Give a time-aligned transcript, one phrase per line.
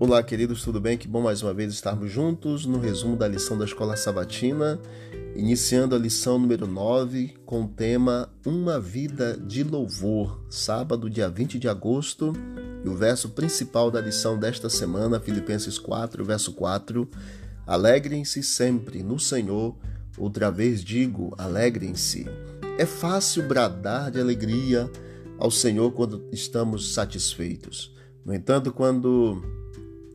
[0.00, 0.98] Olá, queridos, tudo bem?
[0.98, 4.80] Que bom mais uma vez estarmos juntos no resumo da lição da Escola Sabatina,
[5.36, 11.60] iniciando a lição número 9 com o tema Uma Vida de Louvor, sábado, dia 20
[11.60, 12.32] de agosto,
[12.84, 17.08] e o verso principal da lição desta semana, Filipenses 4, verso 4:
[17.64, 19.76] Alegrem-se sempre no Senhor,
[20.18, 22.26] outra vez digo, alegrem-se.
[22.76, 24.90] É fácil bradar de alegria
[25.38, 27.94] ao Senhor quando estamos satisfeitos.
[28.24, 29.53] No entanto, quando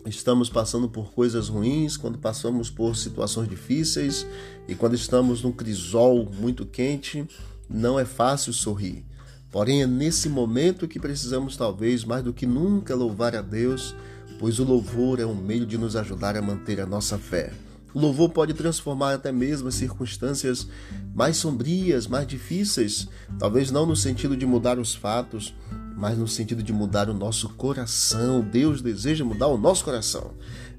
[0.10, 4.26] estamos passando por coisas ruins, quando passamos por situações difíceis
[4.68, 7.28] e quando estamos num crisol muito quente,
[7.70, 9.06] não é fácil sorrir.
[9.52, 13.96] Porém, é nesse momento que precisamos, talvez mais do que nunca, louvar a Deus,
[14.40, 17.52] pois o louvor é um meio de nos ajudar a manter a nossa fé.
[17.94, 20.68] O louvor pode transformar até mesmo as circunstâncias
[21.14, 23.08] mais sombrias, mais difíceis,
[23.40, 25.56] talvez não no sentido de mudar os fatos,
[26.00, 28.42] mas no sentido de mudar o nosso coração.
[28.42, 30.32] Deus deseja mudar o nosso coração,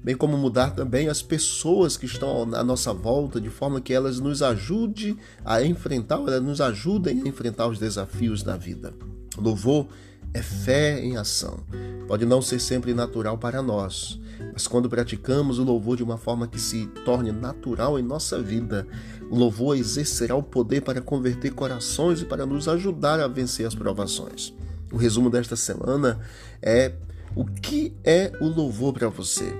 [0.03, 4.19] bem como mudar também as pessoas que estão à nossa volta, de forma que elas
[4.19, 5.15] nos ajudem
[5.45, 8.93] a enfrentar, elas nos ajudem a enfrentar os desafios da vida.
[9.37, 9.87] Louvor
[10.33, 11.59] é fé em ação.
[12.07, 14.19] Pode não ser sempre natural para nós,
[14.51, 18.87] mas quando praticamos o louvor de uma forma que se torne natural em nossa vida,
[19.29, 23.75] o louvor exercerá o poder para converter corações e para nos ajudar a vencer as
[23.75, 24.53] provações.
[24.91, 26.19] O resumo desta semana
[26.61, 26.93] é
[27.35, 29.53] o que é o louvor para você?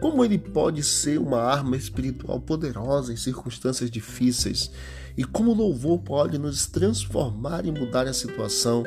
[0.00, 4.70] Como ele pode ser uma arma espiritual poderosa em circunstâncias difíceis?
[5.16, 8.84] E como o louvor pode nos transformar e mudar a situação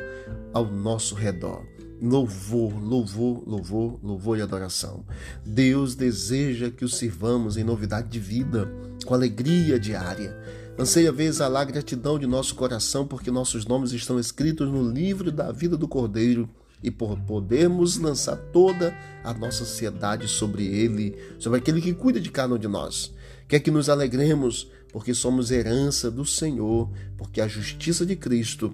[0.54, 1.66] ao nosso redor?
[2.00, 5.04] Louvor, louvor, louvor, louvor e adoração.
[5.44, 8.72] Deus deseja que o sirvamos em novidade de vida,
[9.06, 10.38] com alegria diária.
[10.80, 15.52] Anseia ver exalar gratidão de nosso coração, porque nossos nomes estão escritos no livro da
[15.52, 16.50] vida do Cordeiro
[16.82, 22.32] e por podermos lançar toda a nossa ansiedade sobre Ele, sobre aquele que cuida de
[22.32, 23.14] cada um de nós.
[23.46, 28.74] Quer que nos alegremos, porque somos herança do Senhor, porque a justiça de Cristo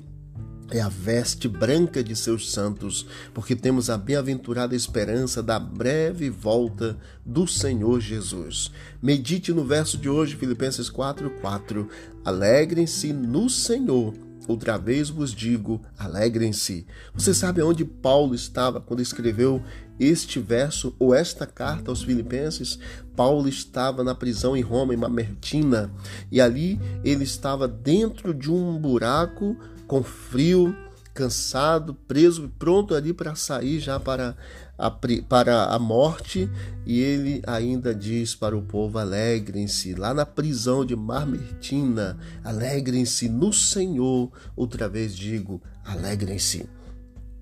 [0.71, 6.97] é a veste branca de seus santos, porque temos a bem-aventurada esperança da breve volta
[7.25, 8.71] do Senhor Jesus.
[9.01, 11.87] Medite no verso de hoje, Filipenses 4:4.
[12.23, 14.13] Alegrem-se no Senhor.
[14.47, 16.85] Outra vez vos digo, alegrem-se.
[17.15, 19.63] Você sabe onde Paulo estava quando escreveu
[19.99, 22.77] este verso ou esta carta aos Filipenses?
[23.15, 25.91] Paulo estava na prisão em Roma, em Mamertina,
[26.31, 29.57] e ali ele estava dentro de um buraco
[29.87, 30.75] com frio,
[31.13, 34.35] cansado, preso, pronto ali para sair já para
[34.77, 34.91] a,
[35.29, 36.49] para a morte,
[36.85, 43.53] e ele ainda diz para o povo: alegrem-se, lá na prisão de Marmertina, alegrem-se no
[43.53, 44.31] Senhor.
[44.55, 46.67] Outra vez digo: alegrem-se.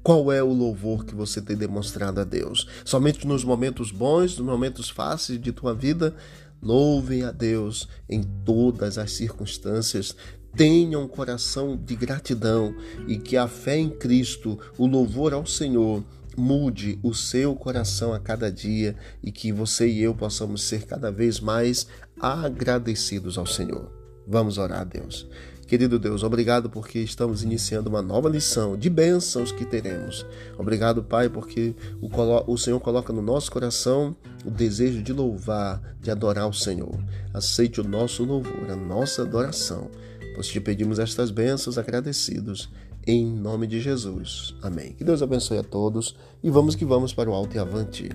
[0.03, 2.67] Qual é o louvor que você tem demonstrado a Deus?
[2.83, 6.13] Somente nos momentos bons, nos momentos fáceis de tua vida?
[6.61, 10.13] Louvem a Deus em todas as circunstâncias.
[10.55, 12.75] Tenham um coração de gratidão
[13.07, 16.03] e que a fé em Cristo, o louvor ao Senhor,
[16.37, 21.11] mude o seu coração a cada dia e que você e eu possamos ser cada
[21.11, 21.87] vez mais
[22.19, 23.91] agradecidos ao Senhor.
[24.27, 25.27] Vamos orar a Deus.
[25.67, 30.25] Querido Deus, obrigado porque estamos iniciando uma nova lição de bênçãos que teremos.
[30.57, 34.15] Obrigado, Pai, porque o, Senhor coloca no nosso coração
[34.45, 36.93] o desejo de louvar, de adorar o Senhor.
[37.33, 39.89] Aceite o nosso louvor, a nossa adoração.
[40.33, 42.69] Pois te pedimos estas bênçãos agradecidos.
[43.05, 44.55] Em nome de Jesus.
[44.61, 44.93] Amém.
[44.93, 48.09] Que Deus abençoe a todos e vamos que vamos para o alto e avante.